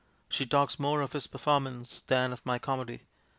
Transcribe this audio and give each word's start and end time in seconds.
She 0.29 0.47
talks 0.47 0.79
more 0.79 1.01
of 1.01 1.13
his 1.13 1.27
perform 1.27 1.67
ance 1.67 2.01
than 2.07 2.33
of 2.33 2.43
my 2.43 2.57
comedy. 2.57 3.03